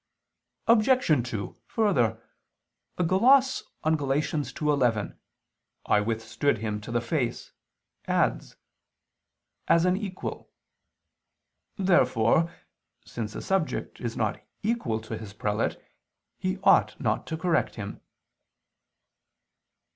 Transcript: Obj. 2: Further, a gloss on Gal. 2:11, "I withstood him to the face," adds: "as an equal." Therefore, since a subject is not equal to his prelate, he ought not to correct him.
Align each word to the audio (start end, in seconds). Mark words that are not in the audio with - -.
Obj. 0.67 1.29
2: 1.29 1.55
Further, 1.67 2.19
a 2.97 3.03
gloss 3.03 3.61
on 3.83 3.97
Gal. 3.97 4.07
2:11, 4.07 5.15
"I 5.85 6.01
withstood 6.01 6.57
him 6.57 6.81
to 6.81 6.91
the 6.91 6.99
face," 7.01 7.51
adds: 8.07 8.55
"as 9.67 9.85
an 9.85 9.95
equal." 9.95 10.49
Therefore, 11.77 12.51
since 13.05 13.35
a 13.35 13.43
subject 13.43 14.01
is 14.01 14.17
not 14.17 14.43
equal 14.63 14.99
to 15.01 15.19
his 15.19 15.33
prelate, 15.33 15.77
he 16.39 16.57
ought 16.63 16.99
not 16.99 17.27
to 17.27 17.37
correct 17.37 17.75
him. 17.75 18.01